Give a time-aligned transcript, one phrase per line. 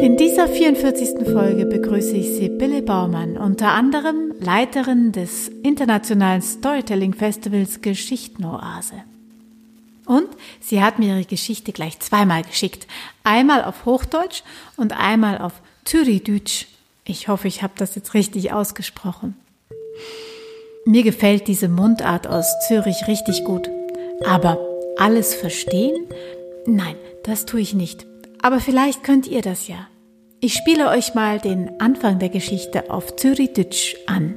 [0.00, 1.30] In dieser 44.
[1.30, 8.94] Folge begrüße ich Sibylle Baumann, unter anderem Leiterin des Internationalen Storytelling Festivals Geschichtenoase.
[10.06, 10.26] Und
[10.58, 12.86] sie hat mir ihre Geschichte gleich zweimal geschickt.
[13.24, 14.42] Einmal auf Hochdeutsch
[14.78, 15.52] und einmal auf
[15.84, 16.64] Zürichdeutsch.
[17.04, 19.36] Ich hoffe, ich habe das jetzt richtig ausgesprochen.
[20.86, 23.68] Mir gefällt diese Mundart aus Zürich richtig gut.
[24.26, 24.58] Aber
[24.96, 26.06] alles verstehen?
[26.64, 28.06] Nein, das tue ich nicht.
[28.40, 29.89] Aber vielleicht könnt ihr das ja.
[30.42, 34.34] Ich spiele euch mal den Anfang der Geschichte auf Zürichdeutsch an.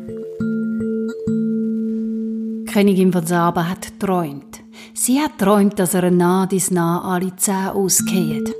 [2.69, 4.59] Königin von Saba hat träumt.
[4.93, 8.53] Sie hat träumt, dass er nah dies nah alle Zähne ausgeht.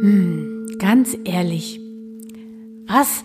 [0.00, 1.78] Hm, ganz ehrlich.
[2.86, 3.22] Was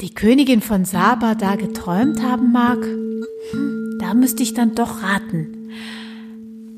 [0.00, 2.78] die Königin von Saba da geträumt haben mag,
[3.50, 5.72] hm, da müsste ich dann doch raten.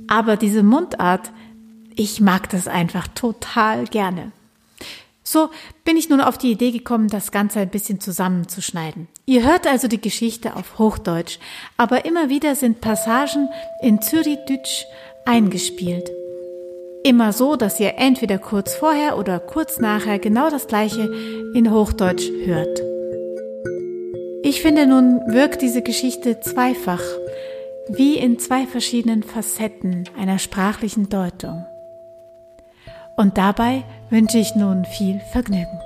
[0.07, 1.33] Aber diese Mundart,
[1.97, 4.33] ich mag das einfach total gerne.
[5.31, 5.51] So
[5.85, 9.07] bin ich nun auf die Idee gekommen, das Ganze ein bisschen zusammenzuschneiden.
[9.27, 11.39] Ihr hört also die Geschichte auf Hochdeutsch,
[11.77, 13.49] aber immer wieder sind Passagen
[13.81, 14.87] in Zürichdeutsch
[15.27, 16.11] eingespielt.
[17.05, 21.09] Immer so, dass ihr entweder kurz vorher oder kurz nachher genau das gleiche
[21.55, 22.81] in Hochdeutsch hört.
[24.43, 27.05] Ich finde nun wirkt diese Geschichte zweifach,
[27.89, 31.67] wie in zwei verschiedenen Facetten einer sprachlichen Deutung.
[33.21, 35.79] Und dabei wünsche ich nun viel Vergnügen.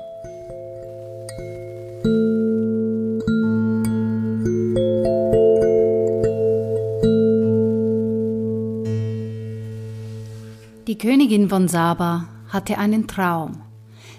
[10.87, 13.63] Die Königin von Saba hatte einen Traum.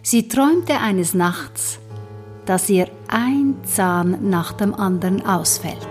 [0.03, 1.79] Sie träumte eines Nachts,
[2.45, 5.87] dass ihr ein Zahn nach dem anderen ausfällt.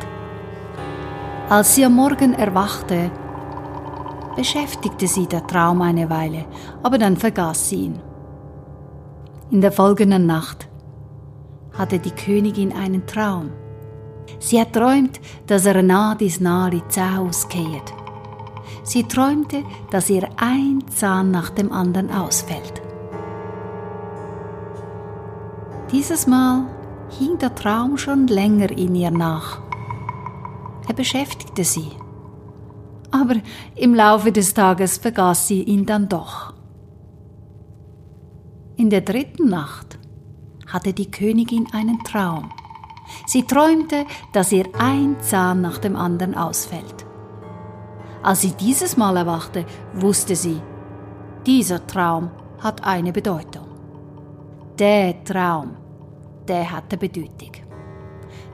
[1.48, 3.10] Als sie am Morgen erwachte,
[4.36, 6.44] beschäftigte sie der Traum eine Weile,
[6.82, 7.98] aber dann vergaß sie ihn.
[9.50, 10.68] In der folgenden Nacht
[11.72, 13.50] hatte die Königin einen Traum.
[14.38, 17.94] Sie hat träumt, dass er Nadis Nari Zaus geht.
[18.82, 22.82] Sie träumte, dass ihr ein Zahn nach dem anderen ausfällt.
[25.90, 26.66] Dieses Mal
[27.18, 29.60] hing der Traum schon länger in ihr nach.
[30.88, 31.92] Er beschäftigte sie
[33.14, 33.36] aber
[33.76, 36.52] im Laufe des Tages vergaß sie ihn dann doch.
[38.76, 39.98] In der dritten Nacht
[40.66, 42.50] hatte die Königin einen Traum.
[43.26, 47.06] Sie träumte, dass ihr ein Zahn nach dem anderen ausfällt.
[48.22, 50.60] Als sie dieses Mal erwachte, wusste sie,
[51.46, 53.68] dieser Traum hat eine Bedeutung.
[54.78, 55.76] Der Traum,
[56.48, 57.63] der hatte Bedeutung.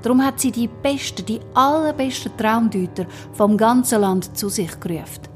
[0.03, 5.29] Darum hat sie die besten, die allerbesten Traumdeuter vom ganzen Land zu sich gerufen.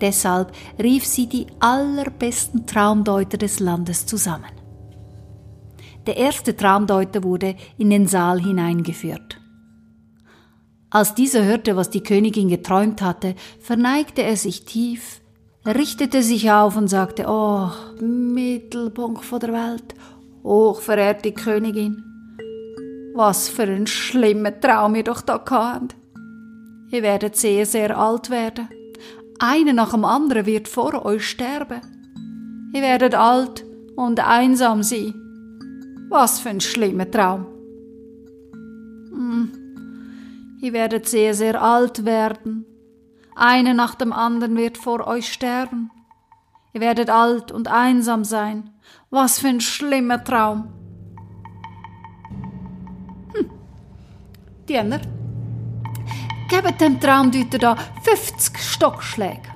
[0.00, 0.52] Deshalb
[0.82, 4.50] rief sie die allerbesten Traumdeuter des Landes zusammen.
[6.06, 9.40] Der erste Traumdeuter wurde in den Saal hineingeführt.
[10.90, 15.20] Als dieser hörte, was die Königin geträumt hatte, verneigte er sich tief,
[15.66, 17.70] richtete sich auf und sagte, Oh,
[18.00, 19.94] Mittelpunkt der Welt,
[20.44, 22.05] hochverehrte Königin,
[23.16, 25.96] was für ein schlimmer Traum ihr doch da habt.
[26.90, 28.68] Ihr werdet sehr, sehr alt werden.
[29.38, 31.80] Einer nach dem anderen wird vor euch sterben.
[32.72, 33.64] Ihr werdet alt
[33.96, 35.14] und einsam sein.
[36.10, 37.46] Was für ein schlimmer Traum.
[39.10, 40.58] Hm.
[40.60, 42.66] Ihr werdet sehr, sehr alt werden.
[43.34, 45.90] Einer nach dem anderen wird vor euch sterben.
[46.74, 48.70] Ihr werdet alt und einsam sein.
[49.10, 50.68] Was für ein schlimmer Traum.
[54.68, 55.00] Diener,
[56.48, 59.48] gebt dem Traumdeuter da 50 Stockschläge.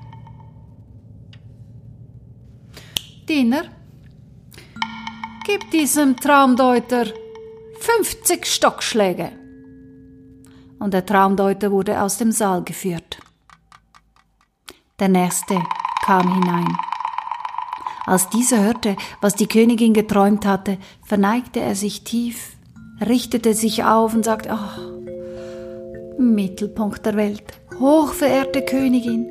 [3.29, 3.65] Diener,
[5.45, 7.07] gib diesem Traumdeuter
[7.81, 9.33] 50 Stockschläge.
[10.79, 13.19] Und der Traumdeuter wurde aus dem Saal geführt.
[15.01, 15.61] Der Nächste
[16.05, 16.77] kam hinein.
[18.07, 22.53] Als dieser hörte, was die Königin geträumt hatte, verneigte er sich tief,
[23.01, 24.79] richtete sich auf und sagte, ach,
[26.21, 27.43] Mittelpunkt der Welt,
[27.79, 29.27] hochverehrte Königin.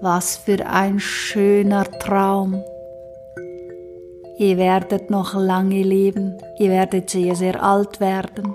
[0.00, 2.62] Was für ein schöner Traum.
[4.38, 8.54] Ihr werdet noch lange leben, ihr werdet sehr, sehr alt werden.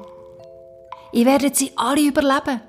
[1.12, 2.62] Ihr werdet sie alle überleben.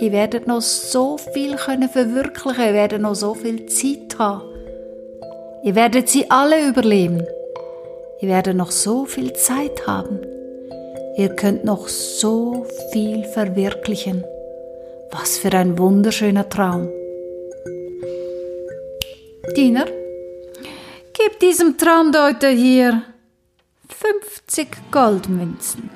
[0.00, 4.42] Ihr werdet noch so viel können verwirklichen, ihr werdet noch so viel Zeit haben.
[5.62, 7.24] Ihr werdet sie alle überleben.
[8.20, 10.18] Ihr werdet noch so viel Zeit haben.
[11.16, 14.22] Ihr könnt noch so viel verwirklichen.
[15.10, 16.90] Was für ein wunderschöner Traum.
[19.56, 19.86] Diener,
[21.14, 23.02] gib diesem Traumdeuter hier
[23.88, 25.88] 50 Goldmünzen.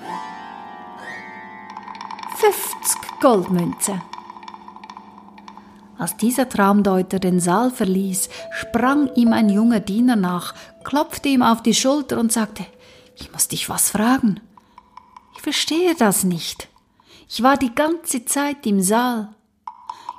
[2.39, 4.01] 50 Goldmünzen.
[5.99, 11.63] Als dieser Traumdeuter den Saal verließ, sprang ihm ein junger Diener nach, klopfte ihm auf
[11.63, 12.65] die Schulter und sagte,
[13.17, 14.41] ich muss dich was fragen.
[15.41, 16.69] Ich verstehe das nicht.
[17.27, 19.31] Ich war die ganze Zeit im Saal.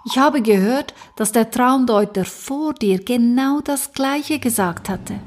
[0.04, 5.20] Ich habe gehört, dass der Traumdeuter vor dir genau das gleiche gesagt hatte.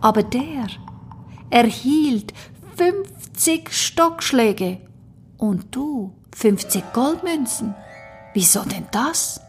[0.00, 0.66] Aber der
[1.48, 2.34] erhielt
[2.76, 4.78] 50 Stockschläge
[5.36, 7.76] und du 50 Goldmünzen.
[8.34, 9.40] Wieso denn das?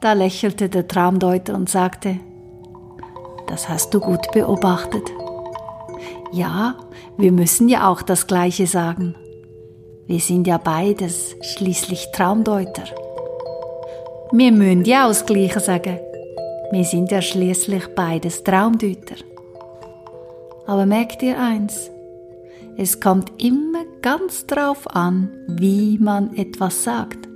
[0.00, 2.20] Da lächelte der Traumdeuter und sagte,
[3.48, 5.10] das hast du gut beobachtet.
[6.32, 6.76] Ja,
[7.16, 9.14] wir müssen ja auch das Gleiche sagen.
[10.06, 12.84] Wir sind ja beides schließlich Traumdeuter.
[14.32, 15.98] Wir müssen ja auch das Gleiche sagen.
[16.70, 19.16] Wir sind ja schließlich beides Traumdeuter.
[20.66, 21.90] Aber merkt ihr eins?
[22.76, 27.26] Es kommt immer ganz drauf an, wie man etwas sagt.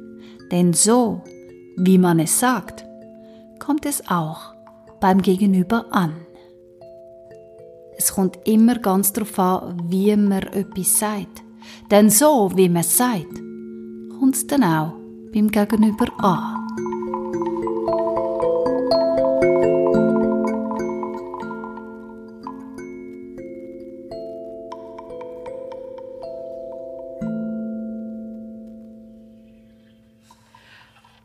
[0.51, 1.23] Denn so,
[1.77, 2.85] wie man es sagt,
[3.59, 4.55] kommt es auch
[5.01, 6.15] beim Gegenüber an.
[7.97, 11.43] Es kommt immer ganz darauf an, wie man etwas sagt.
[11.91, 13.35] Denn so, wie man es sagt,
[14.19, 14.95] kommt es dann auch
[15.33, 16.62] beim Gegenüber an.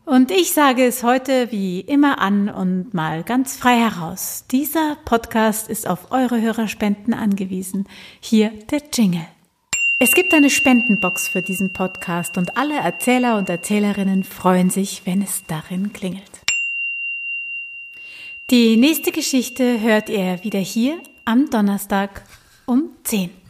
[0.07, 4.45] Und ich sage es heute wie immer an und mal ganz frei heraus.
[4.49, 7.89] Dieser Podcast ist auf eure Hörerspenden angewiesen.
[8.21, 9.27] Hier der Jingle.
[9.99, 15.21] Es gibt eine Spendenbox für diesen Podcast und alle Erzähler und Erzählerinnen freuen sich, wenn
[15.21, 16.31] es darin klingelt.
[18.49, 22.23] Die nächste Geschichte hört ihr wieder hier am Donnerstag
[22.65, 23.46] um 10.